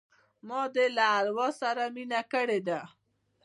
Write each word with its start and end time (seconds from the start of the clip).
ما 0.47 0.61
دي 0.73 0.85
له 0.97 1.05
اروا 1.17 1.49
سره 1.61 1.83
مینه 1.95 2.21
کړې 2.31 2.59
ده 2.67 2.81